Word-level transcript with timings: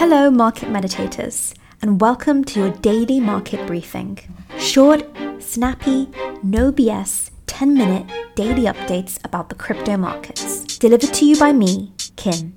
Hello, 0.00 0.30
market 0.30 0.68
meditators, 0.68 1.54
and 1.82 2.00
welcome 2.00 2.44
to 2.44 2.60
your 2.60 2.70
daily 2.70 3.18
market 3.18 3.66
briefing. 3.66 4.16
Short, 4.56 5.02
snappy, 5.40 6.08
no 6.40 6.70
BS, 6.70 7.32
10 7.46 7.74
minute 7.74 8.06
daily 8.36 8.62
updates 8.62 9.18
about 9.24 9.48
the 9.48 9.56
crypto 9.56 9.96
markets. 9.96 10.78
Delivered 10.78 11.12
to 11.12 11.24
you 11.26 11.36
by 11.36 11.52
me, 11.52 11.94
Kin. 12.14 12.56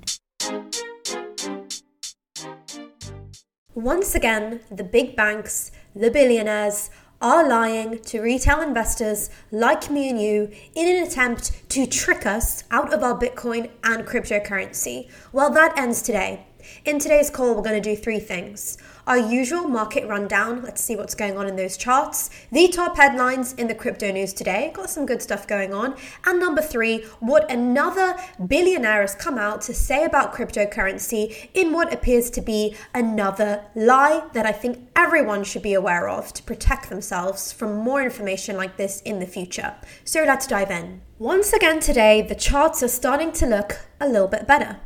Once 3.74 4.14
again, 4.14 4.60
the 4.70 4.84
big 4.84 5.16
banks, 5.16 5.72
the 5.96 6.12
billionaires, 6.12 6.92
are 7.22 7.50
lying 7.50 7.98
to 8.04 8.22
retail 8.22 8.62
investors 8.62 9.32
like 9.52 9.90
me 9.90 10.10
and 10.10 10.22
you 10.22 10.52
in 10.76 10.88
an 10.88 11.08
attempt 11.08 11.68
to 11.70 11.88
trick 11.88 12.28
us 12.28 12.64
out 12.70 12.94
of 12.94 13.02
our 13.02 13.20
Bitcoin 13.20 13.72
and 13.84 14.06
cryptocurrency. 14.06 15.10
Well, 15.32 15.50
that 15.52 15.76
ends 15.76 16.04
today. 16.04 16.46
In 16.86 17.00
today's 17.00 17.30
call, 17.30 17.56
we're 17.56 17.62
going 17.62 17.82
to 17.82 17.96
do 17.96 17.96
three 17.96 18.20
things. 18.20 18.78
Our 19.08 19.18
usual 19.18 19.68
market 19.68 20.08
rundown, 20.08 20.62
let's 20.62 20.84
see 20.84 20.96
what's 20.96 21.16
going 21.16 21.38
on 21.38 21.48
in 21.48 21.56
those 21.56 21.76
charts. 21.76 22.30
The 22.52 22.68
top 22.68 22.98
headlines 22.98 23.54
in 23.54 23.68
the 23.68 23.76
crypto 23.76 24.12
news 24.12 24.32
today, 24.32 24.72
got 24.74 24.90
some 24.90 25.06
good 25.06 25.22
stuff 25.22 25.48
going 25.48 25.74
on. 25.74 25.96
And 26.24 26.40
number 26.40 26.62
three, 26.62 27.04
what 27.20 27.50
another 27.52 28.16
billionaire 28.48 29.02
has 29.02 29.16
come 29.16 29.38
out 29.38 29.62
to 29.62 29.74
say 29.74 30.04
about 30.04 30.34
cryptocurrency 30.34 31.50
in 31.54 31.74
what 31.74 31.94
appears 31.94 32.30
to 32.32 32.42
be 32.42 32.76
another 32.94 33.66
lie 33.76 34.28
that 34.34 34.46
I 34.46 34.52
think 34.52 34.90
everyone 34.96 35.44
should 35.44 35.64
be 35.64 35.74
aware 35.74 36.08
of 36.08 36.32
to 36.34 36.44
protect 36.44 36.90
themselves 36.90 37.52
from 37.52 37.76
more 37.78 38.04
information 38.04 38.56
like 38.56 38.78
this 38.78 39.02
in 39.02 39.20
the 39.20 39.26
future. 39.26 39.76
So 40.04 40.24
let's 40.24 40.48
dive 40.48 40.72
in. 40.72 41.02
Once 41.18 41.54
again 41.54 41.80
today, 41.80 42.22
the 42.22 42.36
charts 42.36 42.82
are 42.84 42.88
starting 42.88 43.32
to 43.32 43.46
look 43.46 43.80
a 44.00 44.08
little 44.08 44.28
bit 44.28 44.48
better. 44.48 44.80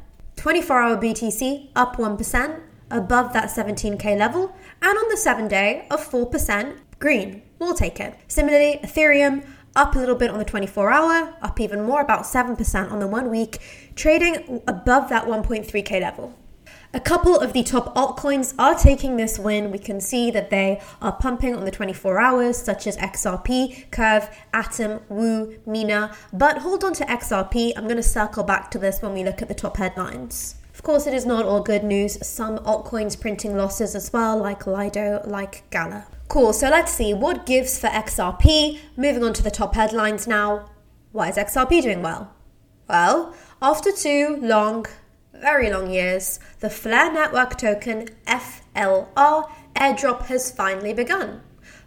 24 0.46 0.80
hour 0.80 0.96
BTC 0.96 1.70
up 1.76 1.96
1%, 1.96 2.62
above 2.92 3.34
that 3.34 3.50
17k 3.50 4.16
level, 4.16 4.56
and 4.80 4.96
on 4.96 5.10
the 5.10 5.18
7 5.18 5.48
day 5.48 5.88
of 5.90 6.08
4% 6.08 6.78
green. 7.00 7.42
We'll 7.58 7.74
take 7.74 8.00
it. 8.00 8.16
Similarly, 8.28 8.80
Ethereum 8.84 9.44
up 9.76 9.96
a 9.96 9.98
little 9.98 10.14
bit 10.14 10.30
on 10.30 10.38
the 10.38 10.46
24 10.46 10.92
hour, 10.92 11.36
up 11.42 11.60
even 11.60 11.82
more, 11.82 12.00
about 12.00 12.26
7% 12.26 12.92
on 12.92 13.00
the 13.00 13.08
one 13.08 13.32
week, 13.32 13.58
trading 13.96 14.62
above 14.68 15.10
that 15.10 15.26
1.3k 15.26 16.00
level. 16.00 16.36
A 16.96 17.00
couple 17.02 17.38
of 17.38 17.52
the 17.52 17.62
top 17.62 17.94
altcoins 17.94 18.56
are 18.58 18.74
taking 18.74 19.18
this 19.18 19.38
win. 19.38 19.70
We 19.70 19.80
can 19.80 20.00
see 20.00 20.32
that 20.32 20.50
they 20.50 20.82
are 21.02 21.12
pumping 21.12 21.54
on 21.54 21.66
the 21.66 21.70
24 21.70 22.22
hours, 22.22 22.56
such 22.56 22.88
as 22.88 22.96
XRP, 22.96 23.92
Curve, 23.92 24.30
Atom, 24.54 25.02
Woo, 25.10 25.60
Mina. 25.66 26.16
But 26.32 26.60
hold 26.60 26.86
on 26.86 26.94
to 26.94 27.04
XRP. 27.04 27.74
I'm 27.76 27.84
going 27.84 27.98
to 27.98 28.02
circle 28.02 28.46
back 28.46 28.72
to 28.72 28.80
this 28.80 29.02
when 29.02 29.14
we 29.14 29.26
look 29.26 29.42
at 29.42 29.50
the 29.50 29.54
top 29.54 29.76
headlines. 29.76 30.56
Of 30.74 30.84
course, 30.84 31.06
it 31.06 31.14
is 31.14 31.26
not 31.26 31.44
all 31.44 31.62
good 31.62 31.84
news. 31.84 32.26
Some 32.26 32.60
altcoins 32.60 33.20
printing 33.20 33.58
losses 33.58 33.94
as 33.94 34.14
well, 34.14 34.38
like 34.38 34.66
Lido, 34.66 35.22
like 35.26 35.70
Gala. 35.72 36.08
Cool, 36.30 36.54
so 36.54 36.70
let's 36.70 36.94
see 36.94 37.14
what 37.14 37.46
gives 37.46 37.78
for 37.78 37.88
XRP. 37.88 38.80
Moving 38.96 39.26
on 39.26 39.34
to 39.34 39.44
the 39.44 39.52
top 39.52 39.76
headlines 39.76 40.28
now. 40.28 40.70
Why 41.12 41.28
is 41.28 41.36
XRP 41.36 41.82
doing 41.82 42.02
well? 42.02 42.34
Well, 42.88 43.36
after 43.62 43.92
two 43.92 44.38
long 44.42 44.86
very 45.42 45.70
long 45.70 45.90
years, 45.90 46.40
the 46.60 46.70
Flare 46.70 47.12
Network 47.12 47.58
token 47.58 48.10
FLR 48.28 49.50
airdrop 49.76 50.26
has 50.28 50.52
finally 50.52 50.94
begun. 50.94 51.42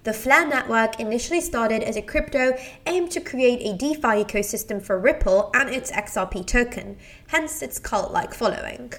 The 0.05 0.13
Flare 0.13 0.47
network 0.47 1.01
initially 1.01 1.41
started 1.41 1.83
as 1.83 1.97
a 1.97 2.03
crypto 2.03 2.57
aimed 2.87 3.11
to 3.11 3.21
create 3.21 3.61
a 3.63 3.77
DeFi 3.77 4.25
ecosystem 4.25 4.81
for 4.81 4.99
Ripple 4.99 5.51
and 5.55 5.69
its 5.69 5.91
XRP 5.91 6.47
token, 6.47 6.97
hence 7.27 7.61
its 7.63 7.79
cult 7.79 8.13
like 8.13 8.33
following. 8.33 8.93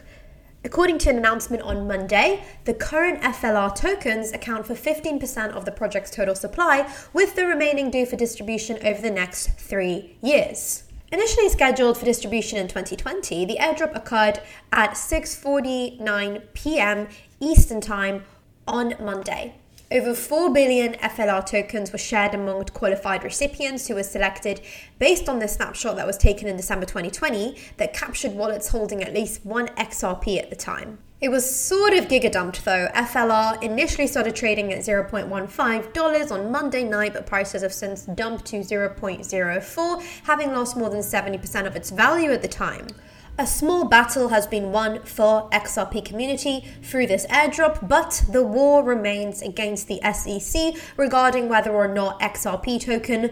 According 0.64 0.98
to 1.00 1.10
an 1.10 1.18
announcement 1.18 1.64
on 1.64 1.88
Monday, 1.88 2.44
the 2.66 2.74
current 2.74 3.22
FLR 3.22 3.74
tokens 3.74 4.34
account 4.34 4.68
for 4.68 4.76
15% 4.76 5.52
of 5.52 5.64
the 5.64 5.72
project's 5.72 6.12
total 6.12 6.36
supply, 6.36 6.92
with 7.14 7.36
the 7.36 7.46
remaining 7.46 7.90
due 7.90 8.06
for 8.06 8.18
distribution 8.18 8.78
over 8.86 9.02
the 9.02 9.10
next 9.10 9.52
three 9.52 10.18
years. 10.22 10.89
Initially 11.12 11.50
scheduled 11.50 11.98
for 11.98 12.06
distribution 12.06 12.60
in 12.60 12.68
2020, 12.68 13.44
the 13.46 13.58
airdrop 13.60 13.96
occurred 13.96 14.42
at 14.72 14.92
6:49 14.92 16.44
p.m. 16.54 17.08
Eastern 17.40 17.82
Time 17.82 18.26
on 18.68 18.94
Monday. 19.00 19.56
Over 19.92 20.14
4 20.14 20.54
billion 20.54 20.94
FLR 20.94 21.44
tokens 21.44 21.92
were 21.92 21.98
shared 21.98 22.36
among 22.36 22.64
qualified 22.66 23.24
recipients 23.24 23.88
who 23.88 23.96
were 23.96 24.04
selected 24.04 24.62
based 25.00 25.28
on 25.28 25.40
the 25.40 25.48
snapshot 25.48 25.96
that 25.96 26.06
was 26.06 26.16
taken 26.16 26.48
in 26.48 26.58
December 26.58 26.86
2020 26.86 27.58
that 27.78 27.92
captured 27.92 28.34
wallets 28.34 28.68
holding 28.68 29.02
at 29.02 29.12
least 29.12 29.44
one 29.44 29.70
XRP 29.70 30.38
at 30.38 30.52
the 30.52 30.56
time. 30.56 31.00
It 31.22 31.32
was 31.32 31.54
sort 31.54 31.92
of 31.92 32.08
gigadumped 32.08 32.64
though. 32.64 32.88
FLR 32.96 33.62
initially 33.62 34.08
started 34.08 34.38
trading 34.38 34.72
at 34.72 34.86
$0.15 34.86 36.32
on 36.32 36.52
Monday 36.52 36.86
night, 36.86 37.12
but 37.12 37.26
prices 37.26 37.62
have 37.62 37.74
since 37.74 38.06
dumped 38.06 38.46
to 38.46 38.60
0.04, 38.60 40.04
having 40.24 40.54
lost 40.54 40.78
more 40.78 40.90
than 40.90 41.02
70% 41.02 41.68
of 41.68 41.76
its 41.76 41.90
value 41.90 42.32
at 42.32 42.42
the 42.42 42.48
time. 42.48 42.88
A 43.38 43.46
small 43.46 43.84
battle 43.84 44.30
has 44.30 44.48
been 44.48 44.72
won 44.72 45.04
for 45.04 45.50
XRP 45.50 46.06
community 46.06 46.66
through 46.82 47.08
this 47.08 47.26
airdrop, 47.28 47.86
but 47.86 48.24
the 48.30 48.44
war 48.44 48.82
remains 48.82 49.42
against 49.42 49.90
the 49.90 50.00
SEC 50.14 50.74
regarding 50.96 51.50
whether 51.50 51.72
or 51.72 51.90
not 51.90 52.18
XRP 52.22 52.80
token 52.80 53.32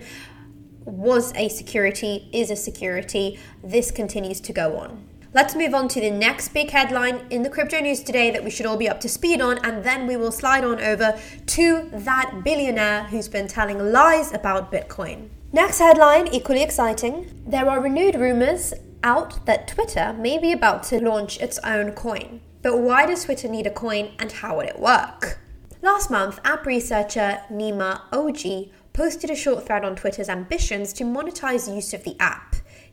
was 0.83 1.33
a 1.35 1.47
security, 1.47 2.29
is 2.33 2.51
a 2.51 2.55
security. 2.57 3.39
This 3.63 3.91
continues 3.91 4.41
to 4.41 4.51
go 4.51 4.77
on. 4.77 5.07
Let's 5.37 5.53
move 5.53 5.75
on 5.75 5.87
to 5.89 6.01
the 6.01 6.09
next 6.09 6.49
big 6.49 6.71
headline 6.71 7.27
in 7.29 7.43
the 7.43 7.49
crypto 7.51 7.79
news 7.79 8.01
today 8.01 8.31
that 8.31 8.43
we 8.43 8.49
should 8.49 8.65
all 8.65 8.75
be 8.75 8.89
up 8.89 8.99
to 9.01 9.07
speed 9.07 9.39
on, 9.39 9.63
and 9.63 9.83
then 9.83 10.07
we 10.07 10.17
will 10.17 10.31
slide 10.31 10.63
on 10.63 10.81
over 10.81 11.15
to 11.45 11.89
that 11.93 12.41
billionaire 12.43 13.03
who's 13.03 13.27
been 13.27 13.47
telling 13.47 13.91
lies 13.91 14.33
about 14.33 14.71
Bitcoin. 14.71 15.29
Next 15.53 15.77
headline, 15.77 16.25
equally 16.29 16.63
exciting. 16.63 17.39
There 17.45 17.69
are 17.69 17.79
renewed 17.79 18.15
rumors 18.15 18.73
out 19.03 19.45
that 19.45 19.67
Twitter 19.67 20.11
may 20.17 20.39
be 20.39 20.51
about 20.51 20.81
to 20.85 20.99
launch 20.99 21.39
its 21.39 21.59
own 21.59 21.91
coin. 21.91 22.41
But 22.63 22.79
why 22.79 23.05
does 23.05 23.25
Twitter 23.25 23.47
need 23.47 23.67
a 23.67 23.71
coin 23.71 24.13
and 24.17 24.31
how 24.31 24.57
would 24.57 24.65
it 24.65 24.79
work? 24.79 25.37
Last 25.83 26.09
month, 26.09 26.39
app 26.45 26.65
researcher 26.65 27.41
Nima 27.51 28.09
Owji 28.09 28.71
posted 28.91 29.29
a 29.29 29.35
short 29.35 29.67
thread 29.67 29.85
on 29.85 29.95
Twitter's 29.95 30.29
ambitions 30.29 30.93
to 30.93 31.03
monetize 31.03 31.71
use 31.71 31.93
of 31.93 32.03
the 32.03 32.19
app. 32.19 32.46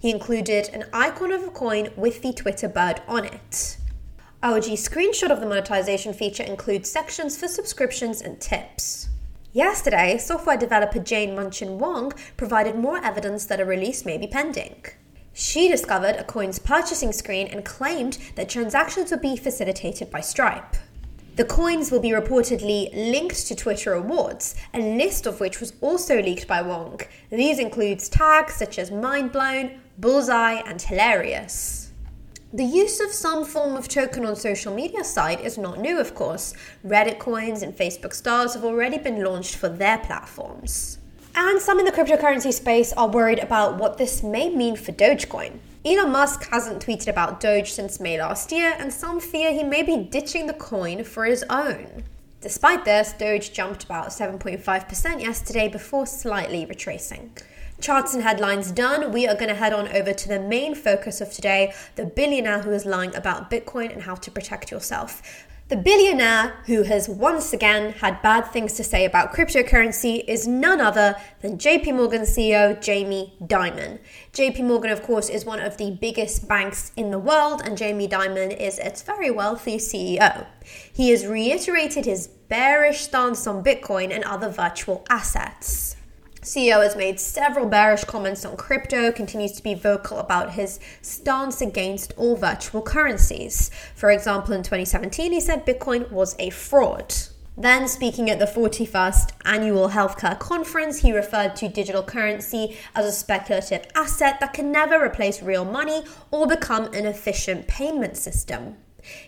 He 0.04 0.10
included 0.10 0.68
an 0.74 0.84
icon 0.92 1.32
of 1.32 1.44
a 1.44 1.50
coin 1.50 1.88
with 1.96 2.20
the 2.20 2.34
Twitter 2.34 2.68
bird 2.68 3.00
on 3.08 3.24
it. 3.24 3.78
Owji's 4.42 4.86
screenshot 4.86 5.30
of 5.30 5.40
the 5.40 5.46
monetization 5.46 6.12
feature 6.12 6.42
includes 6.42 6.90
sections 6.90 7.38
for 7.38 7.48
subscriptions 7.48 8.20
and 8.20 8.38
tips. 8.38 9.08
Yesterday, 9.54 10.18
software 10.18 10.58
developer 10.58 10.98
Jane 10.98 11.34
Manchun 11.34 11.78
Wong 11.78 12.12
provided 12.36 12.76
more 12.76 13.02
evidence 13.02 13.46
that 13.46 13.60
a 13.60 13.64
release 13.64 14.04
may 14.04 14.18
be 14.18 14.26
pending. 14.26 14.84
She 15.32 15.68
discovered 15.68 16.16
a 16.16 16.24
coin's 16.24 16.58
purchasing 16.58 17.14
screen 17.14 17.46
and 17.46 17.64
claimed 17.64 18.18
that 18.34 18.50
transactions 18.50 19.10
would 19.10 19.22
be 19.22 19.38
facilitated 19.38 20.10
by 20.10 20.20
Stripe. 20.20 20.76
The 21.36 21.46
coins 21.46 21.90
will 21.90 22.00
be 22.00 22.10
reportedly 22.10 22.94
linked 22.94 23.46
to 23.46 23.56
Twitter 23.56 23.94
Awards, 23.94 24.54
a 24.74 24.80
list 24.80 25.26
of 25.26 25.40
which 25.40 25.60
was 25.60 25.72
also 25.80 26.20
leaked 26.20 26.46
by 26.46 26.60
Wong. 26.60 27.00
These 27.30 27.58
includes 27.58 28.10
tags 28.10 28.52
such 28.54 28.78
as 28.78 28.90
mindblown, 28.90 29.80
bullseye, 29.98 30.62
and 30.66 30.80
hilarious. 30.80 31.90
The 32.52 32.64
use 32.64 33.00
of 33.00 33.10
some 33.10 33.44
form 33.44 33.74
of 33.74 33.88
token 33.88 34.24
on 34.24 34.36
social 34.36 34.72
media 34.72 35.02
site 35.02 35.40
is 35.40 35.58
not 35.58 35.80
new, 35.80 35.98
of 35.98 36.14
course. 36.14 36.54
Reddit 36.86 37.18
coins 37.18 37.62
and 37.62 37.76
Facebook 37.76 38.14
stars 38.14 38.54
have 38.54 38.64
already 38.64 38.96
been 38.96 39.24
launched 39.24 39.56
for 39.56 39.68
their 39.68 39.98
platforms. 39.98 40.98
And 41.34 41.60
some 41.60 41.80
in 41.80 41.84
the 41.84 41.90
cryptocurrency 41.90 42.52
space 42.52 42.92
are 42.92 43.08
worried 43.08 43.40
about 43.40 43.78
what 43.78 43.98
this 43.98 44.22
may 44.22 44.54
mean 44.54 44.76
for 44.76 44.92
Dogecoin. 44.92 45.58
Elon 45.84 46.12
Musk 46.12 46.48
hasn't 46.50 46.84
tweeted 46.84 47.08
about 47.08 47.40
Doge 47.40 47.72
since 47.72 47.98
May 47.98 48.20
last 48.20 48.52
year, 48.52 48.74
and 48.78 48.92
some 48.92 49.20
fear 49.20 49.52
he 49.52 49.64
may 49.64 49.82
be 49.82 49.96
ditching 49.96 50.46
the 50.46 50.54
coin 50.54 51.02
for 51.02 51.24
his 51.24 51.44
own. 51.50 52.04
Despite 52.40 52.84
this, 52.84 53.14
Doge 53.14 53.52
jumped 53.52 53.84
about 53.84 54.08
7.5% 54.08 55.20
yesterday 55.20 55.68
before 55.68 56.06
slightly 56.06 56.66
retracing. 56.66 57.32
Charts 57.84 58.14
and 58.14 58.22
headlines 58.22 58.72
done, 58.72 59.12
we 59.12 59.28
are 59.28 59.34
going 59.34 59.50
to 59.50 59.54
head 59.54 59.74
on 59.74 59.88
over 59.88 60.14
to 60.14 60.26
the 60.26 60.40
main 60.40 60.74
focus 60.74 61.20
of 61.20 61.30
today 61.30 61.74
the 61.96 62.06
billionaire 62.06 62.62
who 62.62 62.70
is 62.70 62.86
lying 62.86 63.14
about 63.14 63.50
Bitcoin 63.50 63.92
and 63.92 64.04
how 64.04 64.14
to 64.14 64.30
protect 64.30 64.70
yourself. 64.70 65.46
The 65.68 65.76
billionaire 65.76 66.54
who 66.64 66.84
has 66.84 67.10
once 67.10 67.52
again 67.52 67.92
had 67.92 68.22
bad 68.22 68.46
things 68.46 68.72
to 68.74 68.84
say 68.84 69.04
about 69.04 69.34
cryptocurrency 69.34 70.24
is 70.26 70.48
none 70.48 70.80
other 70.80 71.16
than 71.42 71.58
JP 71.58 71.96
Morgan 71.96 72.22
CEO 72.22 72.80
Jamie 72.80 73.34
Dimon. 73.42 73.98
JP 74.32 74.64
Morgan, 74.64 74.90
of 74.90 75.02
course, 75.02 75.28
is 75.28 75.44
one 75.44 75.60
of 75.60 75.76
the 75.76 75.90
biggest 75.90 76.48
banks 76.48 76.90
in 76.96 77.10
the 77.10 77.18
world, 77.18 77.60
and 77.62 77.76
Jamie 77.76 78.08
Dimon 78.08 78.58
is 78.58 78.78
its 78.78 79.02
very 79.02 79.30
wealthy 79.30 79.76
CEO. 79.76 80.46
He 80.90 81.10
has 81.10 81.26
reiterated 81.26 82.06
his 82.06 82.28
bearish 82.28 83.02
stance 83.02 83.46
on 83.46 83.62
Bitcoin 83.62 84.10
and 84.10 84.24
other 84.24 84.48
virtual 84.48 85.04
assets. 85.10 85.96
CEO 86.44 86.82
has 86.82 86.94
made 86.94 87.18
several 87.18 87.66
bearish 87.66 88.04
comments 88.04 88.44
on 88.44 88.54
crypto, 88.58 89.10
continues 89.10 89.52
to 89.52 89.62
be 89.62 89.72
vocal 89.72 90.18
about 90.18 90.52
his 90.52 90.78
stance 91.00 91.62
against 91.62 92.12
all 92.18 92.36
virtual 92.36 92.82
currencies. 92.82 93.70
For 93.94 94.10
example, 94.10 94.52
in 94.52 94.62
2017, 94.62 95.32
he 95.32 95.40
said 95.40 95.64
Bitcoin 95.64 96.10
was 96.12 96.36
a 96.38 96.50
fraud. 96.50 97.14
Then, 97.56 97.88
speaking 97.88 98.28
at 98.28 98.38
the 98.38 98.44
41st 98.44 99.30
annual 99.46 99.88
healthcare 99.88 100.38
conference, 100.38 100.98
he 100.98 101.12
referred 101.12 101.56
to 101.56 101.68
digital 101.68 102.02
currency 102.02 102.76
as 102.94 103.06
a 103.06 103.12
speculative 103.12 103.86
asset 103.94 104.38
that 104.40 104.52
can 104.52 104.70
never 104.70 105.02
replace 105.02 105.40
real 105.40 105.64
money 105.64 106.04
or 106.30 106.46
become 106.46 106.92
an 106.92 107.06
efficient 107.06 107.66
payment 107.68 108.18
system. 108.18 108.76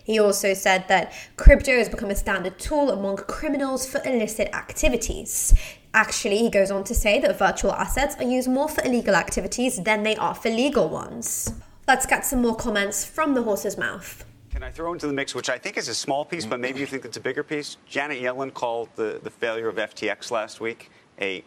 He 0.05 0.19
also 0.19 0.55
said 0.55 0.87
that 0.89 1.13
crypto 1.37 1.73
has 1.73 1.89
become 1.89 2.11
a 2.11 2.17
standard 2.17 2.59
tool 2.59 2.91
among 2.91 3.17
criminals 3.17 3.89
for 3.89 4.01
illicit 4.05 4.55
activities. 4.55 5.55
Actually, 5.95 6.39
he 6.39 6.51
goes 6.51 6.71
on 6.71 6.85
to 6.85 6.95
say 6.95 7.21
that 7.21 7.39
virtual 7.39 7.73
assets 7.73 8.17
are 8.17 8.25
used 8.25 8.49
more 8.49 8.69
for 8.69 8.85
illegal 8.85 9.15
activities 9.15 9.83
than 9.83 10.03
they 10.03 10.17
are 10.17 10.35
for 10.35 10.51
legal 10.51 10.89
ones. 10.89 11.53
Let's 11.89 12.07
get 12.07 12.27
some 12.27 12.43
more 12.43 12.57
comments 12.57 13.05
from 13.05 13.35
the 13.35 13.43
horse's 13.43 13.79
mouth. 13.79 14.25
Can 14.51 14.63
I 14.63 14.71
throw 14.71 14.93
into 14.93 15.07
the 15.07 15.13
mix, 15.13 15.35
which 15.35 15.51
I 15.51 15.59
think 15.59 15.77
is 15.77 15.89
a 15.89 15.95
small 15.95 16.25
piece, 16.25 16.47
but 16.47 16.61
maybe 16.61 16.81
you 16.81 16.87
think 16.87 17.05
it's 17.05 17.17
a 17.17 17.21
bigger 17.21 17.43
piece? 17.43 17.77
Janet 17.87 18.23
Yellen 18.23 18.53
called 18.53 18.89
the, 18.97 19.21
the 19.23 19.31
failure 19.31 19.69
of 19.69 19.77
FTX 19.77 20.31
last 20.31 20.61
week 20.61 20.91
a, 21.21 21.43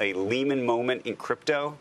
a 0.00 0.12
Lehman 0.14 0.64
moment 0.64 1.06
in 1.06 1.16
crypto. 1.16 1.78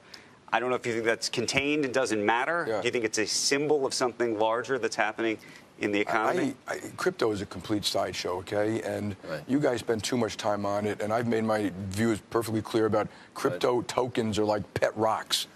I 0.54 0.59
don't 0.59 0.69
know 0.69 0.75
if 0.75 0.86
you 0.86 0.94
think 0.94 1.06
that's 1.06 1.30
contained 1.30 1.86
and 1.86 1.94
doesn't 1.94 2.24
matter. 2.24 2.65
Yeah. 2.68 2.81
Do 2.81 2.88
you 2.88 2.92
think 2.92 3.06
it's 3.06 3.19
a 3.19 3.25
symbol 3.25 3.86
of 3.86 3.94
something 3.94 4.38
larger 4.38 4.77
that's 4.77 4.95
happening 4.95 5.38
in 5.81 5.92
the 5.92 6.00
economy? 6.00 6.54
I, 6.68 6.75
I, 6.75 6.80
crypto 6.98 7.31
is 7.31 7.42
a 7.42 7.45
complete 7.45 7.83
sideshow, 7.86 8.38
okay? 8.38 8.81
And 8.81 9.16
right. 9.28 9.42
you 9.48 9.60
guys 9.60 9.80
spend 9.80 10.04
too 10.04 10.18
much 10.18 10.38
time 10.38 10.66
on 10.66 10.86
it, 10.86 11.01
and 11.01 11.12
I've 11.12 11.28
made 11.28 11.44
my 11.44 11.72
views 11.89 12.22
perfectly 12.30 12.62
clear 12.62 12.86
about 12.86 13.07
crypto 13.33 13.78
right. 13.78 13.88
tokens 13.88 14.39
are 14.39 14.45
like 14.45 14.72
pet 14.74 14.95
rocks. 14.95 15.48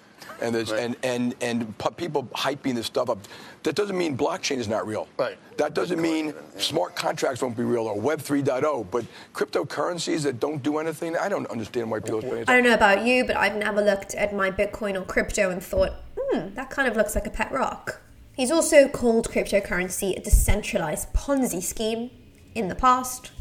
And 0.42 0.54
there's 0.54 0.72
right. 0.72 0.82
and 0.82 0.96
and 1.04 1.36
and 1.40 1.78
people 1.96 2.24
hyping 2.34 2.76
this 2.76 2.88
stuff 2.88 3.10
up. 3.10 3.20
That 3.64 3.76
doesn't 3.76 3.98
mean 3.98 4.18
blockchain 4.18 4.58
is 4.58 4.68
not 4.68 4.86
real. 4.86 5.08
Right. 5.18 5.38
That 5.58 5.74
doesn't 5.74 6.02
mean 6.02 6.28
yeah. 6.28 6.60
smart 6.60 6.96
contracts 6.96 7.42
won't 7.42 7.56
be 7.56 7.64
real 7.64 7.88
or 7.88 7.98
Web 7.98 8.20
3.0. 8.20 8.92
But 8.92 9.06
cryptocurrencies 9.34 10.24
that 10.24 10.42
don't 10.42 10.62
do 10.62 10.78
anything, 10.80 11.16
I 11.16 11.30
don't 11.30 11.46
understand 11.48 11.90
why 11.90 12.00
people. 12.00 12.20
I 12.34 12.44
don't 12.44 12.64
know 12.64 12.74
about 12.74 13.06
you, 13.06 13.24
but 13.24 13.38
I've 13.38 13.56
never 13.56 13.82
looked 13.82 14.14
at 14.16 14.36
my 14.36 14.52
Bitcoin 14.52 15.00
or 15.00 15.06
crypto 15.06 15.52
and 15.52 15.64
thought, 15.64 15.94
hmm, 16.20 16.54
that 16.56 16.70
kind 16.70 16.88
of 16.88 16.98
looks 16.98 17.16
like 17.16 17.28
a 17.28 17.32
pet 17.32 17.52
rock. 17.52 18.02
He's 18.36 18.52
also 18.52 18.90
called 18.90 19.30
cryptocurrency 19.30 20.18
a 20.18 20.22
decentralized 20.22 21.14
Ponzi 21.14 21.64
scheme 21.64 22.12
in 22.54 22.68
the 22.68 22.76
past. 22.76 23.32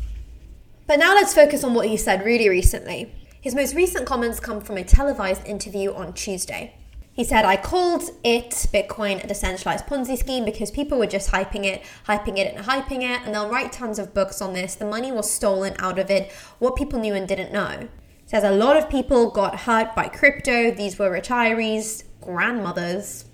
But 0.87 1.01
now 1.01 1.15
let's 1.15 1.35
focus 1.35 1.65
on 1.65 1.75
what 1.75 1.89
he 1.89 1.97
said 1.97 2.25
really 2.25 2.49
recently. 2.49 3.13
His 3.41 3.57
most 3.57 3.75
recent 3.75 4.07
comments 4.07 4.39
come 4.39 4.61
from 4.61 4.77
a 4.77 4.85
televised 4.85 5.47
interview 5.47 5.93
on 5.93 6.13
Tuesday. 6.13 6.77
He 7.13 7.25
said, 7.25 7.45
I 7.45 7.57
called 7.57 8.11
it 8.23 8.51
Bitcoin 8.73 9.23
a 9.23 9.27
decentralized 9.27 9.87
Ponzi 9.87 10.17
scheme 10.17 10.45
because 10.45 10.71
people 10.71 10.99
were 10.99 11.07
just 11.07 11.31
hyping 11.31 11.65
it, 11.65 11.83
hyping 12.07 12.39
it, 12.39 12.55
and 12.55 12.67
hyping 12.67 13.03
it, 13.03 13.23
and 13.25 13.35
they'll 13.35 13.51
write 13.51 13.73
tons 13.73 13.99
of 13.99 14.15
books 14.15 14.41
on 14.41 14.53
this. 14.53 14.75
The 14.77 14.85
money 14.85 15.11
was 15.11 15.31
stolen 15.31 15.75
out 15.79 15.99
of 15.99 16.11
it, 16.11 16.31
what 16.59 16.77
people 16.77 17.01
knew 17.01 17.15
and 17.15 17.27
didn't 17.27 17.53
know. 17.53 17.89
He 18.23 18.29
says 18.29 18.45
a 18.45 18.51
lot 18.51 18.77
of 18.77 18.89
people 18.89 19.31
got 19.31 19.61
hurt 19.61 19.95
by 19.95 20.09
crypto. 20.09 20.71
These 20.71 20.99
were 20.99 21.11
retirees, 21.11 22.05
grandmothers, 22.21 23.27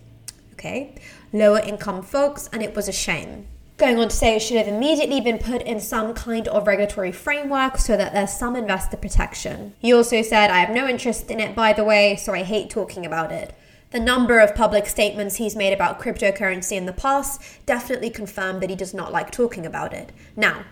okay, 0.60 0.94
lower 1.32 1.60
income 1.60 2.02
folks, 2.02 2.48
and 2.52 2.62
it 2.62 2.76
was 2.76 2.86
a 2.86 2.92
shame. 2.92 3.46
Going 3.78 3.98
on 3.98 4.10
to 4.10 4.16
say 4.16 4.36
it 4.36 4.42
should 4.42 4.58
have 4.58 4.68
immediately 4.68 5.22
been 5.22 5.38
put 5.38 5.62
in 5.62 5.80
some 5.80 6.12
kind 6.12 6.46
of 6.48 6.66
regulatory 6.66 7.12
framework 7.12 7.78
so 7.78 7.96
that 7.96 8.12
there's 8.12 8.32
some 8.32 8.54
investor 8.54 8.98
protection. 8.98 9.72
He 9.78 9.94
also 9.94 10.20
said, 10.20 10.50
I 10.50 10.58
have 10.58 10.74
no 10.74 10.86
interest 10.86 11.30
in 11.30 11.40
it, 11.40 11.56
by 11.56 11.72
the 11.72 11.82
way, 11.82 12.14
so 12.16 12.34
I 12.34 12.42
hate 12.42 12.68
talking 12.68 13.06
about 13.06 13.32
it. 13.32 13.54
The 13.90 14.00
number 14.00 14.38
of 14.38 14.54
public 14.54 14.86
statements 14.86 15.36
he's 15.36 15.56
made 15.56 15.72
about 15.72 15.98
cryptocurrency 15.98 16.72
in 16.72 16.84
the 16.84 16.92
past 16.92 17.40
definitely 17.64 18.10
confirm 18.10 18.60
that 18.60 18.68
he 18.70 18.76
does 18.76 18.92
not 18.92 19.12
like 19.12 19.30
talking 19.30 19.64
about 19.64 19.94
it. 19.94 20.12
Now, 20.36 20.64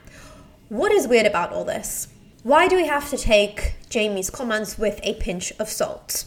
what 0.69 0.93
is 0.93 1.09
weird 1.09 1.27
about 1.27 1.51
all 1.51 1.65
this? 1.65 2.09
Why 2.43 2.69
do 2.69 2.77
we 2.77 2.87
have 2.87 3.09
to 3.09 3.17
take 3.17 3.75
Jamie's 3.89 4.29
comments 4.29 4.79
with 4.79 5.01
a 5.03 5.15
pinch 5.15 5.51
of 5.59 5.71
salt? 5.71 6.27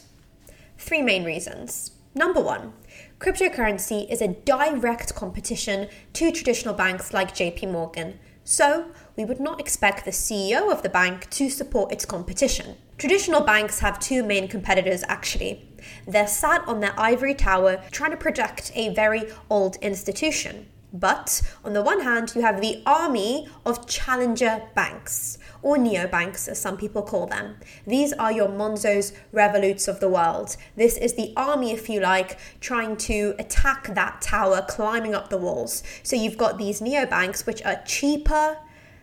Three 0.80 1.04
main 1.04 1.24
reasons. 1.24 1.92
Number 2.16 2.42
one, 2.42 2.74
Cryptocurrency 3.22 4.10
is 4.10 4.20
a 4.20 4.30
direct 4.30 5.14
competition 5.14 5.88
to 6.14 6.32
traditional 6.32 6.74
banks 6.74 7.14
like 7.14 7.36
JP 7.36 7.72
Morgan, 7.72 8.18
so 8.44 8.88
we 9.16 9.26
would 9.26 9.40
not 9.40 9.60
expect 9.60 10.06
the 10.06 10.12
CEO 10.12 10.72
of 10.72 10.82
the 10.82 10.90
bank 10.90 11.30
to 11.30 11.48
support 11.48 11.92
its 11.92 12.04
competition. 12.04 12.78
Traditional 12.98 13.42
banks 13.42 13.78
have 13.78 14.00
two 14.00 14.24
main 14.24 14.48
competitors 14.48 15.04
actually. 15.08 15.70
They're 16.08 16.26
sat 16.26 16.68
on 16.68 16.80
their 16.80 17.00
ivory 17.00 17.36
tower 17.36 17.84
trying 17.92 18.10
to 18.10 18.18
protect 18.18 18.72
a 18.74 18.92
very 18.96 19.32
old 19.52 19.76
institution. 19.84 20.66
But 20.94 21.42
on 21.64 21.74
the 21.74 21.82
one 21.82 22.02
hand, 22.02 22.34
you 22.36 22.42
have 22.42 22.60
the 22.60 22.84
army 22.86 23.48
of 23.66 23.88
challenger 23.88 24.64
banks, 24.76 25.38
or 25.62 25.78
neobanks 25.78 26.50
as 26.50 26.60
some 26.60 26.76
people 26.76 27.02
call 27.02 27.28
them. 27.28 27.56
These 27.88 28.12
are 28.14 28.32
your 28.32 28.50
Monzos, 28.50 29.14
Revoluts 29.34 29.88
of 29.88 30.02
the 30.02 30.10
world. 30.10 30.58
This 30.76 30.98
is 30.98 31.14
the 31.14 31.34
army, 31.38 31.72
if 31.72 31.90
you 31.90 32.02
like, 32.02 32.38
trying 32.60 32.98
to 32.98 33.36
attack 33.40 33.94
that 33.96 34.22
tower, 34.22 34.66
climbing 34.68 35.16
up 35.16 35.30
the 35.30 35.38
walls. 35.38 35.82
So 36.04 36.18
you've 36.18 36.38
got 36.38 36.58
these 36.58 36.82
neobanks, 36.82 37.46
which 37.46 37.64
are 37.64 37.82
cheaper, 37.86 38.58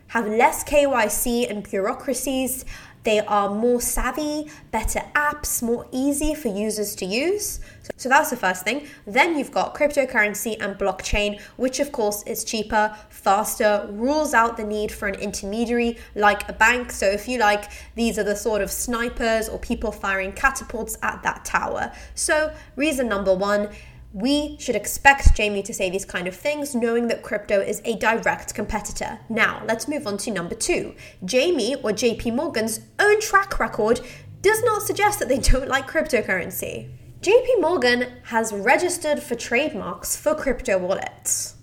have 0.09 0.27
less 0.27 0.63
KYC 0.63 1.49
and 1.49 1.63
bureaucracies, 1.63 2.65
they 3.03 3.19
are 3.19 3.49
more 3.49 3.81
savvy, 3.81 4.51
better 4.71 5.01
apps, 5.15 5.61
more 5.61 5.87
easy 5.91 6.35
for 6.35 6.49
users 6.49 6.95
to 6.95 7.05
use. 7.05 7.59
So 7.97 8.09
that's 8.09 8.29
the 8.29 8.37
first 8.37 8.63
thing. 8.63 8.87
Then 9.07 9.37
you've 9.37 9.51
got 9.51 9.73
cryptocurrency 9.73 10.57
and 10.59 10.77
blockchain, 10.77 11.41
which 11.57 11.79
of 11.79 11.91
course 11.91 12.23
is 12.23 12.43
cheaper, 12.43 12.95
faster, 13.09 13.87
rules 13.91 14.33
out 14.33 14.57
the 14.57 14.63
need 14.63 14.91
for 14.91 15.07
an 15.07 15.15
intermediary 15.15 15.97
like 16.15 16.47
a 16.49 16.53
bank. 16.53 16.91
So 16.91 17.07
if 17.07 17.27
you 17.27 17.39
like, 17.39 17.71
these 17.95 18.19
are 18.19 18.23
the 18.23 18.35
sort 18.35 18.61
of 18.61 18.71
snipers 18.71 19.49
or 19.49 19.59
people 19.59 19.91
firing 19.91 20.31
catapults 20.33 20.97
at 21.01 21.23
that 21.23 21.45
tower. 21.45 21.91
So 22.15 22.53
reason 22.75 23.07
number 23.07 23.33
one, 23.33 23.69
we 24.11 24.57
should 24.59 24.75
expect 24.75 25.35
Jamie 25.35 25.61
to 25.63 25.73
say 25.73 25.89
these 25.89 26.05
kind 26.05 26.27
of 26.27 26.35
things, 26.35 26.73
knowing 26.73 27.07
that 27.07 27.21
crypto 27.21 27.59
is 27.59 27.81
a 27.85 27.95
direct 27.95 28.55
competitor. 28.55 29.19
Now, 29.29 29.61
let's 29.67 29.87
move 29.87 30.07
on 30.07 30.17
to 30.19 30.31
number 30.31 30.55
two. 30.55 30.95
Jamie, 31.23 31.75
or 31.75 31.91
JP 31.91 32.35
Morgan's 32.35 32.81
own 32.97 33.21
track 33.21 33.59
record, 33.59 34.01
does 34.41 34.63
not 34.63 34.81
suggest 34.81 35.19
that 35.19 35.29
they 35.29 35.37
don't 35.37 35.67
like 35.67 35.89
cryptocurrency. 35.89 36.89
JP 37.21 37.61
Morgan 37.61 38.07
has 38.23 38.53
registered 38.53 39.21
for 39.21 39.35
trademarks 39.35 40.15
for 40.15 40.33
crypto 40.33 40.77
wallets. 40.77 41.55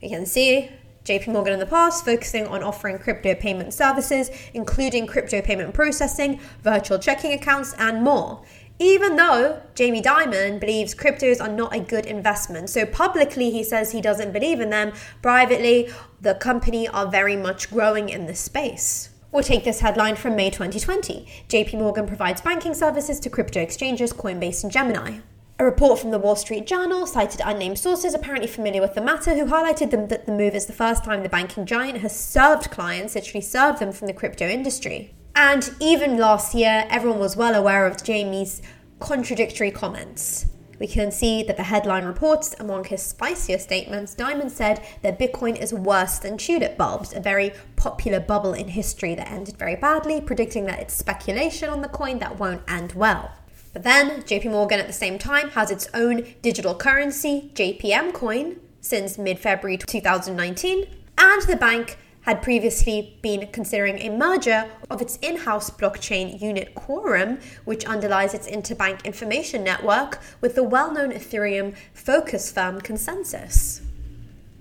You 0.00 0.10
can 0.10 0.26
see 0.26 0.70
JP 1.04 1.28
Morgan 1.28 1.54
in 1.54 1.58
the 1.58 1.66
past 1.66 2.04
focusing 2.04 2.46
on 2.46 2.62
offering 2.62 2.98
crypto 2.98 3.34
payment 3.34 3.72
services, 3.72 4.30
including 4.52 5.06
crypto 5.06 5.40
payment 5.40 5.72
processing, 5.74 6.38
virtual 6.62 6.98
checking 6.98 7.32
accounts, 7.32 7.72
and 7.78 8.02
more 8.02 8.42
even 8.80 9.16
though 9.16 9.60
Jamie 9.74 10.00
Dimon 10.00 10.58
believes 10.58 10.94
cryptos 10.94 11.40
are 11.40 11.52
not 11.52 11.76
a 11.76 11.80
good 11.80 12.06
investment. 12.06 12.70
So 12.70 12.86
publicly, 12.86 13.50
he 13.50 13.62
says 13.62 13.92
he 13.92 14.00
doesn't 14.00 14.32
believe 14.32 14.58
in 14.58 14.70
them. 14.70 14.92
Privately, 15.20 15.90
the 16.18 16.34
company 16.34 16.88
are 16.88 17.06
very 17.06 17.36
much 17.36 17.70
growing 17.70 18.08
in 18.08 18.24
this 18.24 18.40
space. 18.40 19.10
We'll 19.30 19.44
take 19.44 19.64
this 19.64 19.80
headline 19.80 20.16
from 20.16 20.34
May 20.34 20.50
2020 20.50 21.28
JP 21.48 21.74
Morgan 21.74 22.06
provides 22.06 22.40
banking 22.40 22.74
services 22.74 23.20
to 23.20 23.30
crypto 23.30 23.60
exchanges 23.60 24.12
Coinbase 24.12 24.64
and 24.64 24.72
Gemini. 24.72 25.18
A 25.58 25.64
report 25.64 25.98
from 25.98 26.10
the 26.10 26.18
Wall 26.18 26.34
Street 26.34 26.66
Journal 26.66 27.06
cited 27.06 27.42
unnamed 27.44 27.78
sources 27.78 28.14
apparently 28.14 28.48
familiar 28.48 28.80
with 28.80 28.94
the 28.94 29.02
matter 29.02 29.34
who 29.34 29.44
highlighted 29.44 29.90
them 29.90 30.08
that 30.08 30.24
the 30.24 30.32
move 30.32 30.54
is 30.54 30.64
the 30.64 30.72
first 30.72 31.04
time 31.04 31.22
the 31.22 31.28
banking 31.28 31.66
giant 31.66 31.98
has 31.98 32.18
served 32.18 32.70
clients, 32.70 33.14
literally 33.14 33.42
served 33.42 33.78
them 33.78 33.92
from 33.92 34.06
the 34.06 34.14
crypto 34.14 34.48
industry. 34.48 35.14
And 35.42 35.74
even 35.80 36.18
last 36.18 36.54
year, 36.54 36.84
everyone 36.90 37.18
was 37.18 37.34
well 37.34 37.54
aware 37.54 37.86
of 37.86 38.04
Jamie's 38.04 38.60
contradictory 38.98 39.70
comments. 39.70 40.44
We 40.78 40.86
can 40.86 41.10
see 41.10 41.42
that 41.44 41.56
the 41.56 41.62
headline 41.62 42.04
reports 42.04 42.54
among 42.60 42.84
his 42.84 43.02
spicier 43.02 43.56
statements, 43.56 44.14
Dimon 44.14 44.50
said 44.50 44.84
that 45.00 45.18
Bitcoin 45.18 45.58
is 45.58 45.72
worse 45.72 46.18
than 46.18 46.36
tulip 46.36 46.76
bulbs, 46.76 47.14
a 47.14 47.20
very 47.20 47.52
popular 47.76 48.20
bubble 48.20 48.52
in 48.52 48.68
history 48.68 49.14
that 49.14 49.30
ended 49.30 49.56
very 49.56 49.76
badly, 49.76 50.20
predicting 50.20 50.66
that 50.66 50.78
it's 50.78 50.92
speculation 50.92 51.70
on 51.70 51.80
the 51.80 51.88
coin 51.88 52.18
that 52.18 52.38
won't 52.38 52.60
end 52.68 52.92
well. 52.92 53.32
But 53.72 53.82
then, 53.82 54.20
JP 54.24 54.50
Morgan 54.50 54.78
at 54.78 54.88
the 54.88 54.92
same 54.92 55.18
time 55.18 55.48
has 55.52 55.70
its 55.70 55.88
own 55.94 56.34
digital 56.42 56.74
currency, 56.74 57.50
JPM 57.54 58.12
coin, 58.12 58.60
since 58.82 59.16
mid 59.16 59.38
February 59.38 59.78
2019, 59.78 60.86
and 61.16 61.42
the 61.42 61.56
bank 61.56 61.96
had 62.22 62.42
previously 62.42 63.18
been 63.22 63.48
considering 63.52 63.98
a 63.98 64.10
merger 64.10 64.70
of 64.90 65.00
its 65.00 65.16
in 65.22 65.36
house 65.36 65.70
blockchain 65.70 66.40
unit 66.40 66.74
Quorum, 66.74 67.40
which 67.64 67.84
underlies 67.84 68.34
its 68.34 68.48
interbank 68.48 69.04
information 69.04 69.64
network, 69.64 70.20
with 70.40 70.54
the 70.54 70.62
well 70.62 70.92
known 70.92 71.12
Ethereum 71.12 71.74
focus 71.94 72.52
firm 72.52 72.80
ConsenSys. 72.80 73.80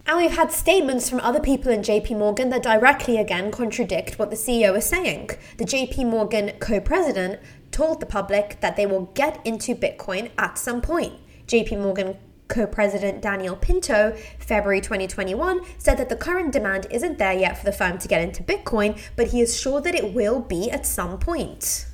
And 0.05 0.17
we've 0.17 0.31
had 0.31 0.51
statements 0.51 1.07
from 1.07 1.19
other 1.19 1.39
people 1.39 1.71
in 1.71 1.81
JP 1.81 2.17
Morgan 2.17 2.49
that 2.49 2.63
directly 2.63 3.17
again 3.17 3.51
contradict 3.51 4.17
what 4.17 4.31
the 4.31 4.35
CEO 4.35 4.75
is 4.75 4.85
saying. 4.85 5.29
The 5.57 5.65
JP 5.65 6.07
Morgan 6.07 6.53
co 6.59 6.79
president 6.79 7.39
told 7.69 7.99
the 7.99 8.07
public 8.07 8.59
that 8.61 8.75
they 8.75 8.87
will 8.87 9.11
get 9.13 9.39
into 9.45 9.75
Bitcoin 9.75 10.31
at 10.37 10.57
some 10.57 10.81
point. 10.81 11.13
JP 11.45 11.81
Morgan 11.81 12.17
co 12.49 12.67
president 12.67 13.21
Daniel 13.21 13.55
Pinto, 13.55 14.15
February 14.39 14.81
2021, 14.81 15.61
said 15.77 15.97
that 15.97 16.09
the 16.09 16.15
current 16.15 16.51
demand 16.51 16.87
isn't 16.91 17.17
there 17.17 17.33
yet 17.33 17.57
for 17.57 17.63
the 17.63 17.71
firm 17.71 17.97
to 17.99 18.07
get 18.07 18.21
into 18.21 18.43
Bitcoin, 18.43 18.99
but 19.15 19.27
he 19.27 19.39
is 19.39 19.57
sure 19.57 19.79
that 19.79 19.95
it 19.95 20.13
will 20.13 20.41
be 20.41 20.69
at 20.69 20.85
some 20.85 21.17
point. 21.17 21.85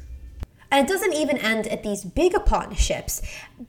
And 0.72 0.86
it 0.86 0.92
doesn't 0.92 1.14
even 1.14 1.38
end 1.38 1.68
at 1.68 1.84
these 1.84 2.04
bigger 2.04 2.40
partnerships. 2.40 3.22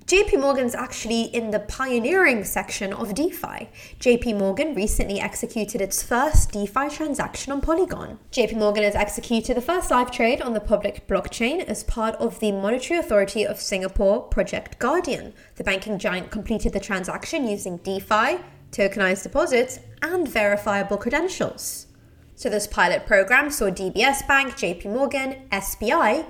JP 0.06 0.40
Morgan's 0.40 0.74
actually 0.74 1.22
in 1.22 1.50
the 1.50 1.60
pioneering 1.60 2.42
section 2.42 2.92
of 2.92 3.14
DeFi. 3.14 3.68
JP 4.00 4.38
Morgan 4.38 4.74
recently 4.74 5.20
executed 5.20 5.80
its 5.80 6.02
first 6.02 6.52
DeFi 6.52 6.88
transaction 6.88 7.52
on 7.52 7.60
Polygon. 7.60 8.18
JP 8.32 8.56
Morgan 8.56 8.82
has 8.82 8.94
executed 8.94 9.56
the 9.56 9.60
first 9.60 9.90
live 9.90 10.10
trade 10.10 10.40
on 10.40 10.54
the 10.54 10.60
public 10.60 11.06
blockchain 11.06 11.62
as 11.64 11.84
part 11.84 12.14
of 12.16 12.40
the 12.40 12.52
Monetary 12.52 12.98
Authority 12.98 13.46
of 13.46 13.60
Singapore 13.60 14.22
Project 14.22 14.78
Guardian. 14.78 15.34
The 15.56 15.64
banking 15.64 15.98
giant 15.98 16.30
completed 16.30 16.72
the 16.72 16.80
transaction 16.80 17.48
using 17.48 17.76
DeFi, 17.78 18.38
tokenized 18.72 19.22
deposits, 19.22 19.78
and 20.02 20.26
verifiable 20.26 20.96
credentials. 20.96 21.86
So 22.34 22.50
this 22.50 22.66
pilot 22.66 23.06
program 23.06 23.50
saw 23.50 23.70
DBS 23.70 24.26
Bank, 24.28 24.54
JP 24.54 24.86
Morgan, 24.86 25.48
SBI, 25.50 26.26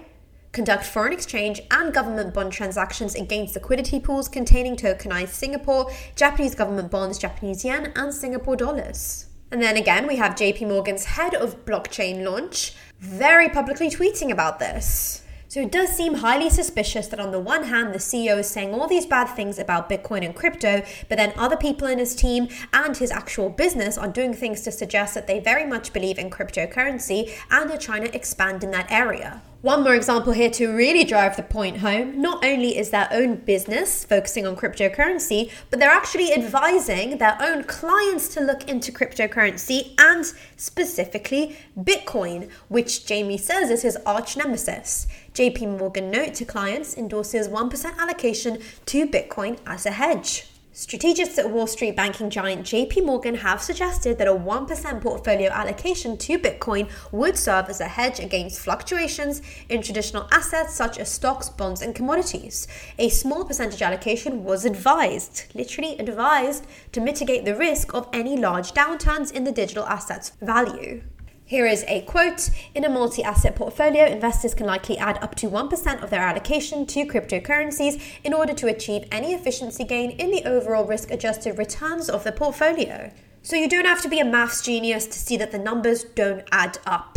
conduct 0.56 0.84
foreign 0.84 1.12
exchange 1.12 1.60
and 1.70 1.92
government 1.92 2.32
bond 2.32 2.50
transactions 2.50 3.14
against 3.14 3.54
liquidity 3.54 4.00
pools 4.00 4.26
containing 4.26 4.74
tokenized 4.74 5.28
Singapore, 5.28 5.92
Japanese 6.14 6.54
government 6.54 6.90
bonds, 6.90 7.18
Japanese 7.18 7.62
yen, 7.62 7.92
and 7.94 8.12
Singapore 8.12 8.56
dollars. 8.56 9.26
And 9.50 9.60
then 9.60 9.76
again, 9.76 10.06
we 10.06 10.16
have 10.16 10.34
JP 10.34 10.68
Morgan's 10.68 11.04
head 11.04 11.34
of 11.34 11.66
blockchain 11.66 12.24
launch 12.24 12.72
very 12.98 13.50
publicly 13.50 13.90
tweeting 13.90 14.30
about 14.30 14.58
this. 14.58 15.22
So 15.48 15.60
it 15.60 15.70
does 15.70 15.90
seem 15.90 16.14
highly 16.14 16.48
suspicious 16.48 17.06
that 17.08 17.20
on 17.20 17.32
the 17.32 17.40
one 17.40 17.64
hand, 17.64 17.94
the 17.94 17.98
CEO 17.98 18.38
is 18.38 18.48
saying 18.48 18.72
all 18.72 18.88
these 18.88 19.06
bad 19.06 19.26
things 19.26 19.58
about 19.58 19.90
Bitcoin 19.90 20.24
and 20.24 20.34
crypto, 20.34 20.82
but 21.08 21.18
then 21.18 21.34
other 21.36 21.56
people 21.56 21.86
in 21.86 21.98
his 21.98 22.16
team 22.16 22.48
and 22.72 22.96
his 22.96 23.10
actual 23.10 23.50
business 23.50 23.96
are 23.98 24.08
doing 24.08 24.32
things 24.32 24.62
to 24.62 24.72
suggest 24.72 25.14
that 25.14 25.26
they 25.26 25.38
very 25.38 25.66
much 25.66 25.92
believe 25.92 26.18
in 26.18 26.30
cryptocurrency 26.30 27.30
and 27.50 27.70
are 27.70 27.78
trying 27.78 28.04
to 28.04 28.14
expand 28.14 28.64
in 28.64 28.70
that 28.70 28.90
area. 28.90 29.42
One 29.66 29.82
more 29.82 29.96
example 29.96 30.32
here 30.32 30.50
to 30.50 30.68
really 30.68 31.02
drive 31.02 31.34
the 31.34 31.42
point 31.42 31.78
home. 31.78 32.22
Not 32.22 32.44
only 32.44 32.78
is 32.78 32.90
their 32.90 33.08
own 33.10 33.34
business 33.34 34.04
focusing 34.04 34.46
on 34.46 34.54
cryptocurrency, 34.54 35.50
but 35.70 35.80
they're 35.80 35.90
actually 35.90 36.32
advising 36.32 37.18
their 37.18 37.36
own 37.42 37.64
clients 37.64 38.28
to 38.34 38.40
look 38.40 38.68
into 38.68 38.92
cryptocurrency 38.92 39.94
and 39.98 40.24
specifically 40.56 41.56
Bitcoin, 41.76 42.48
which 42.68 43.06
Jamie 43.06 43.38
says 43.38 43.68
is 43.70 43.82
his 43.82 43.98
arch 44.06 44.36
nemesis. 44.36 45.08
JP 45.34 45.80
Morgan 45.80 46.12
note 46.12 46.34
to 46.34 46.44
clients 46.44 46.96
endorses 46.96 47.48
1% 47.48 47.98
allocation 47.98 48.60
to 48.84 49.04
Bitcoin 49.04 49.58
as 49.66 49.84
a 49.84 49.90
hedge. 49.90 50.46
Strategists 50.78 51.38
at 51.38 51.50
Wall 51.50 51.66
Street 51.66 51.96
banking 51.96 52.28
giant 52.28 52.66
JP 52.66 53.06
Morgan 53.06 53.36
have 53.36 53.62
suggested 53.62 54.18
that 54.18 54.28
a 54.28 54.34
1% 54.34 55.00
portfolio 55.00 55.48
allocation 55.50 56.18
to 56.18 56.38
Bitcoin 56.38 56.90
would 57.10 57.38
serve 57.38 57.70
as 57.70 57.80
a 57.80 57.88
hedge 57.88 58.20
against 58.20 58.60
fluctuations 58.60 59.40
in 59.70 59.80
traditional 59.80 60.28
assets 60.30 60.74
such 60.74 60.98
as 60.98 61.10
stocks, 61.10 61.48
bonds, 61.48 61.80
and 61.80 61.94
commodities. 61.94 62.68
A 62.98 63.08
small 63.08 63.46
percentage 63.46 63.80
allocation 63.80 64.44
was 64.44 64.66
advised, 64.66 65.44
literally 65.54 65.96
advised, 65.98 66.66
to 66.92 67.00
mitigate 67.00 67.46
the 67.46 67.56
risk 67.56 67.94
of 67.94 68.06
any 68.12 68.36
large 68.36 68.72
downturns 68.72 69.32
in 69.32 69.44
the 69.44 69.52
digital 69.52 69.86
assets 69.86 70.32
value. 70.42 71.00
Here 71.48 71.66
is 71.66 71.84
a 71.86 72.00
quote 72.00 72.50
In 72.74 72.84
a 72.84 72.88
multi 72.88 73.22
asset 73.22 73.54
portfolio, 73.54 74.04
investors 74.04 74.52
can 74.52 74.66
likely 74.66 74.98
add 74.98 75.22
up 75.22 75.36
to 75.36 75.48
1% 75.48 76.02
of 76.02 76.10
their 76.10 76.22
allocation 76.22 76.86
to 76.86 77.06
cryptocurrencies 77.06 78.02
in 78.24 78.34
order 78.34 78.52
to 78.54 78.66
achieve 78.66 79.06
any 79.12 79.32
efficiency 79.32 79.84
gain 79.84 80.10
in 80.10 80.32
the 80.32 80.42
overall 80.42 80.84
risk 80.84 81.12
adjusted 81.12 81.56
returns 81.56 82.10
of 82.10 82.24
the 82.24 82.32
portfolio. 82.32 83.12
So 83.42 83.54
you 83.54 83.68
don't 83.68 83.84
have 83.84 84.02
to 84.02 84.08
be 84.08 84.18
a 84.18 84.24
maths 84.24 84.60
genius 84.60 85.06
to 85.06 85.20
see 85.20 85.36
that 85.36 85.52
the 85.52 85.58
numbers 85.58 86.02
don't 86.02 86.42
add 86.50 86.78
up. 86.84 87.16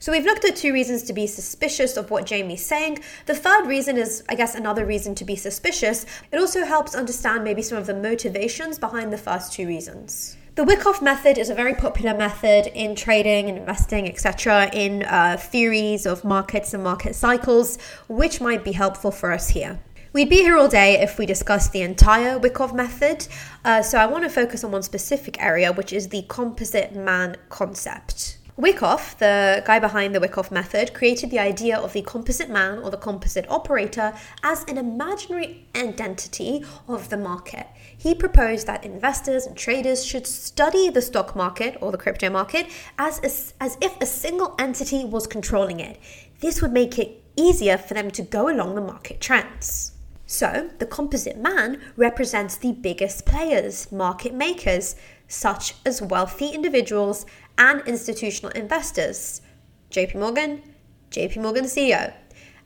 So 0.00 0.10
we've 0.10 0.24
looked 0.24 0.44
at 0.44 0.56
two 0.56 0.72
reasons 0.72 1.04
to 1.04 1.12
be 1.12 1.28
suspicious 1.28 1.96
of 1.96 2.10
what 2.10 2.26
Jamie's 2.26 2.66
saying. 2.66 2.98
The 3.26 3.36
third 3.36 3.68
reason 3.68 3.96
is, 3.96 4.24
I 4.28 4.34
guess, 4.34 4.56
another 4.56 4.84
reason 4.84 5.14
to 5.14 5.24
be 5.24 5.36
suspicious. 5.36 6.04
It 6.32 6.40
also 6.40 6.64
helps 6.64 6.96
understand 6.96 7.44
maybe 7.44 7.62
some 7.62 7.78
of 7.78 7.86
the 7.86 7.94
motivations 7.94 8.76
behind 8.76 9.12
the 9.12 9.18
first 9.18 9.52
two 9.52 9.68
reasons. 9.68 10.36
The 10.58 10.64
Wyckoff 10.64 11.00
method 11.00 11.38
is 11.38 11.50
a 11.50 11.54
very 11.54 11.72
popular 11.72 12.18
method 12.18 12.66
in 12.74 12.96
trading 12.96 13.48
and 13.48 13.56
investing, 13.56 14.08
etc., 14.08 14.68
in 14.72 15.04
uh, 15.04 15.36
theories 15.38 16.04
of 16.04 16.24
markets 16.24 16.74
and 16.74 16.82
market 16.82 17.14
cycles, 17.14 17.78
which 18.08 18.40
might 18.40 18.64
be 18.64 18.72
helpful 18.72 19.12
for 19.12 19.30
us 19.30 19.50
here. 19.50 19.78
We'd 20.12 20.28
be 20.28 20.38
here 20.38 20.58
all 20.58 20.66
day 20.66 20.94
if 21.00 21.16
we 21.16 21.26
discussed 21.26 21.70
the 21.70 21.82
entire 21.82 22.40
Wyckoff 22.40 22.74
method, 22.74 23.28
uh, 23.64 23.82
so 23.82 23.98
I 23.98 24.06
want 24.06 24.24
to 24.24 24.30
focus 24.30 24.64
on 24.64 24.72
one 24.72 24.82
specific 24.82 25.40
area, 25.40 25.72
which 25.72 25.92
is 25.92 26.08
the 26.08 26.22
composite 26.22 26.92
man 26.92 27.36
concept. 27.50 28.37
Wyckoff, 28.58 29.16
the 29.18 29.62
guy 29.64 29.78
behind 29.78 30.12
the 30.12 30.18
Wyckoff 30.18 30.50
method, 30.50 30.92
created 30.92 31.30
the 31.30 31.38
idea 31.38 31.78
of 31.78 31.92
the 31.92 32.02
composite 32.02 32.50
man 32.50 32.80
or 32.80 32.90
the 32.90 32.96
composite 32.96 33.48
operator 33.48 34.12
as 34.42 34.64
an 34.64 34.76
imaginary 34.76 35.68
identity 35.76 36.64
of 36.88 37.08
the 37.08 37.16
market. 37.16 37.68
He 37.96 38.16
proposed 38.16 38.66
that 38.66 38.84
investors 38.84 39.46
and 39.46 39.56
traders 39.56 40.04
should 40.04 40.26
study 40.26 40.90
the 40.90 41.00
stock 41.00 41.36
market 41.36 41.78
or 41.80 41.92
the 41.92 41.98
crypto 41.98 42.30
market 42.30 42.66
as, 42.98 43.20
a, 43.20 43.62
as 43.62 43.78
if 43.80 43.96
a 44.00 44.06
single 44.06 44.56
entity 44.58 45.04
was 45.04 45.28
controlling 45.28 45.78
it. 45.78 46.00
This 46.40 46.60
would 46.60 46.72
make 46.72 46.98
it 46.98 47.22
easier 47.36 47.78
for 47.78 47.94
them 47.94 48.10
to 48.10 48.22
go 48.22 48.48
along 48.48 48.74
the 48.74 48.80
market 48.80 49.20
trends. 49.20 49.92
So, 50.26 50.68
the 50.78 50.84
composite 50.84 51.38
man 51.38 51.80
represents 51.96 52.56
the 52.56 52.72
biggest 52.72 53.24
players, 53.24 53.90
market 53.92 54.34
makers, 54.34 54.96
such 55.28 55.74
as 55.86 56.02
wealthy 56.02 56.48
individuals 56.48 57.24
and 57.58 57.82
institutional 57.86 58.52
investors. 58.52 59.42
JP 59.90 60.14
Morgan, 60.14 60.62
JP 61.10 61.42
Morgan 61.42 61.64
CEO. 61.64 62.14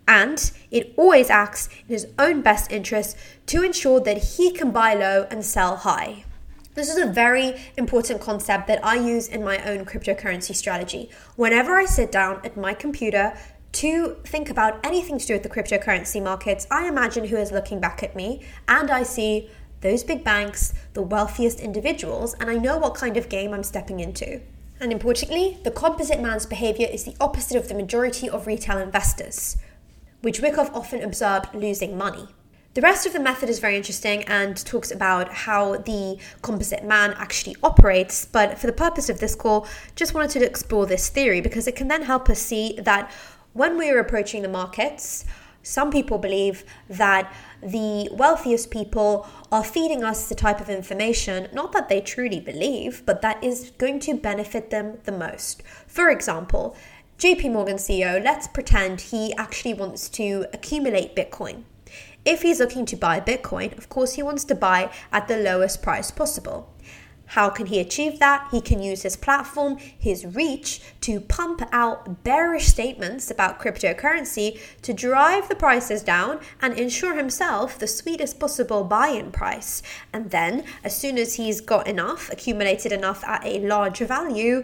And 0.07 0.53
it 0.71 0.93
always 0.97 1.31
acts 1.31 1.69
in 1.69 1.89
his 1.89 2.07
own 2.19 2.43
best 2.43 2.71
interest 2.71 3.17
to 3.47 3.63
ensure 3.63 4.01
that 4.01 4.19
he 4.37 4.53
can 4.53 4.71
buy 4.71 4.95
low 4.95 5.27
and 5.31 5.45
sell 5.45 5.77
high. 5.77 6.25
This 6.75 6.89
is 6.89 6.97
a 6.97 7.07
very 7.07 7.61
important 7.77 8.21
concept 8.21 8.67
that 8.67 8.85
I 8.85 8.95
use 8.95 9.29
in 9.29 9.45
my 9.45 9.59
own 9.59 9.85
cryptocurrency 9.85 10.55
strategy. 10.55 11.11
Whenever 11.37 11.77
I 11.77 11.85
sit 11.85 12.11
down 12.11 12.41
at 12.45 12.57
my 12.57 12.75
computer 12.75 13.37
to 13.73 14.17
think 14.25 14.51
about 14.51 14.85
anything 14.85 15.19
to 15.19 15.27
do 15.27 15.35
with 15.35 15.43
the 15.43 15.49
cryptocurrency 15.49 16.23
markets, 16.23 16.67
I 16.71 16.89
imagine 16.89 17.27
who 17.27 17.37
is 17.37 17.53
looking 17.53 17.79
back 17.79 18.03
at 18.03 18.17
me 18.17 18.43
and 18.69 18.91
I 18.91 19.03
see 19.03 19.51
those 19.83 20.03
big 20.03 20.25
banks, 20.25 20.73
the 20.95 21.03
wealthiest 21.03 21.61
individuals, 21.61 22.35
and 22.35 22.49
I 22.49 22.55
know 22.55 22.79
what 22.79 22.95
kind 22.95 23.17
of 23.17 23.29
game 23.29 23.53
I'm 23.53 23.65
stepping 23.65 24.01
into. 24.01 24.41
And 24.83 24.91
importantly, 24.91 25.59
the 25.63 25.71
composite 25.71 26.21
man's 26.21 26.45
behavior 26.45 26.89
is 26.91 27.05
the 27.05 27.15
opposite 27.21 27.57
of 27.57 27.69
the 27.69 27.75
majority 27.75 28.29
of 28.29 28.49
retail 28.49 28.79
investors, 28.79 29.57
which 30.23 30.41
Wyckoff 30.41 30.75
often 30.75 31.05
observed 31.05 31.55
losing 31.55 31.97
money. 31.97 32.27
The 32.75 32.81
rest 32.81 33.07
of 33.07 33.13
the 33.13 33.21
method 33.21 33.49
is 33.49 33.61
very 33.61 33.77
interesting 33.77 34.25
and 34.25 34.57
talks 34.57 34.91
about 34.91 35.33
how 35.33 35.77
the 35.77 36.19
composite 36.43 36.83
man 36.83 37.15
actually 37.17 37.55
operates, 37.63 38.25
but 38.25 38.59
for 38.59 38.67
the 38.67 38.73
purpose 38.73 39.09
of 39.09 39.21
this 39.21 39.37
call, 39.37 39.69
just 39.95 40.15
wanted 40.15 40.33
to 40.33 40.45
explore 40.45 40.85
this 40.85 41.09
theory 41.09 41.41
because 41.41 41.69
it 41.69 41.77
can 41.77 41.87
then 41.87 42.03
help 42.03 42.29
us 42.29 42.41
see 42.41 42.77
that 42.83 43.09
when 43.53 43.79
we're 43.79 44.01
approaching 44.01 44.43
the 44.43 44.49
markets, 44.49 45.25
some 45.63 45.91
people 45.91 46.19
believe 46.19 46.65
that 46.89 47.33
the 47.63 48.09
wealthiest 48.13 48.71
people 48.71 49.27
are 49.51 49.63
feeding 49.63 50.03
us 50.03 50.29
the 50.29 50.35
type 50.35 50.61
of 50.61 50.69
information, 50.69 51.49
not 51.53 51.73
that 51.73 51.89
they 51.89 52.01
truly 52.01 52.41
believe, 52.41 53.03
but 53.07 53.23
that 53.23 53.43
is 53.43 53.71
going 53.79 54.01
to 54.01 54.15
benefit 54.15 54.71
them 54.71 54.99
the 55.05 55.13
most. 55.13 55.63
For 55.87 56.11
example, 56.11 56.77
JP 57.19 57.53
Morgan 57.53 57.77
CEO, 57.77 58.23
let's 58.23 58.49
pretend 58.49 59.01
he 59.01 59.33
actually 59.35 59.75
wants 59.75 60.09
to 60.09 60.47
accumulate 60.53 61.15
Bitcoin. 61.15 61.63
If 62.25 62.43
he's 62.43 62.59
looking 62.59 62.87
to 62.87 62.97
buy 62.97 63.21
Bitcoin, 63.21 63.77
of 63.79 63.89
course, 63.89 64.15
he 64.15 64.23
wants 64.23 64.45
to 64.45 64.55
buy 64.55 64.91
at 65.13 65.29
the 65.29 65.37
lowest 65.37 65.83
price 65.83 66.11
possible. 66.11 66.72
How 67.33 67.49
can 67.49 67.65
he 67.65 67.81
achieve 67.81 68.19
that? 68.19 68.49
He 68.51 68.61
can 68.61 68.83
use 68.83 69.05
his 69.05 69.17
platform, 69.17 69.79
his 69.79 70.27
reach, 70.27 70.83
to 71.01 71.19
pump 71.19 71.63
out 71.73 72.23
bearish 72.25 72.67
statements 72.67 73.31
about 73.31 73.59
cryptocurrency 73.59 74.61
to 74.83 74.93
drive 74.93 75.49
the 75.49 75.55
prices 75.55 76.03
down 76.03 76.41
and 76.61 76.75
ensure 76.75 77.15
himself 77.15 77.79
the 77.79 77.87
sweetest 77.87 78.39
possible 78.39 78.85
buy 78.85 79.09
in 79.09 79.33
price. 79.33 79.83
And 80.13 80.31
then, 80.31 80.65
as 80.85 80.95
soon 80.95 81.17
as 81.17 81.37
he's 81.37 81.63
got 81.63 81.87
enough, 81.87 82.31
accumulated 82.31 82.93
enough 82.93 83.25
at 83.25 83.47
a 83.47 83.61
large 83.61 84.01
value, 84.01 84.63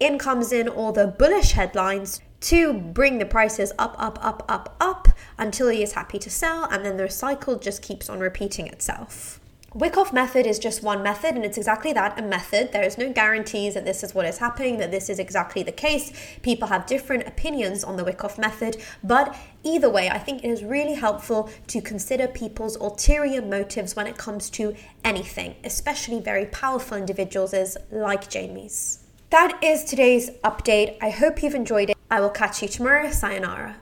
in 0.00 0.18
comes 0.18 0.50
in 0.50 0.66
all 0.66 0.90
the 0.90 1.06
bullish 1.06 1.52
headlines 1.52 2.20
to 2.40 2.72
bring 2.72 3.18
the 3.18 3.26
prices 3.26 3.72
up, 3.78 3.94
up, 3.96 4.18
up, 4.20 4.44
up, 4.48 4.74
up 4.80 5.06
until 5.38 5.68
he 5.68 5.84
is 5.84 5.92
happy 5.92 6.18
to 6.18 6.30
sell, 6.30 6.64
and 6.64 6.84
then 6.84 6.96
the 6.96 7.08
cycle 7.08 7.60
just 7.60 7.80
keeps 7.80 8.10
on 8.10 8.18
repeating 8.18 8.66
itself. 8.66 9.38
Wyckoff 9.74 10.14
method 10.14 10.46
is 10.46 10.58
just 10.58 10.82
one 10.82 11.02
method, 11.02 11.34
and 11.34 11.44
it's 11.44 11.58
exactly 11.58 11.92
that 11.92 12.18
a 12.18 12.22
method. 12.22 12.72
There 12.72 12.84
is 12.84 12.96
no 12.96 13.12
guarantees 13.12 13.74
that 13.74 13.84
this 13.84 14.02
is 14.02 14.14
what 14.14 14.24
is 14.24 14.38
happening, 14.38 14.78
that 14.78 14.90
this 14.90 15.10
is 15.10 15.18
exactly 15.18 15.62
the 15.62 15.72
case. 15.72 16.10
People 16.40 16.68
have 16.68 16.86
different 16.86 17.28
opinions 17.28 17.84
on 17.84 17.98
the 17.98 18.04
Wyckoff 18.04 18.38
method, 18.38 18.78
but 19.04 19.36
either 19.62 19.90
way, 19.90 20.08
I 20.08 20.18
think 20.18 20.42
it 20.42 20.48
is 20.48 20.64
really 20.64 20.94
helpful 20.94 21.50
to 21.66 21.82
consider 21.82 22.26
people's 22.26 22.76
ulterior 22.76 23.42
motives 23.42 23.94
when 23.94 24.06
it 24.06 24.16
comes 24.16 24.48
to 24.50 24.74
anything, 25.04 25.54
especially 25.62 26.18
very 26.18 26.46
powerful 26.46 26.96
individuals 26.96 27.52
as 27.52 27.76
like 27.90 28.30
Jamie's. 28.30 29.00
That 29.28 29.62
is 29.62 29.84
today's 29.84 30.30
update. 30.42 30.96
I 31.02 31.10
hope 31.10 31.42
you've 31.42 31.54
enjoyed 31.54 31.90
it. 31.90 31.98
I 32.10 32.20
will 32.20 32.30
catch 32.30 32.62
you 32.62 32.68
tomorrow. 32.68 33.10
Sayonara. 33.10 33.76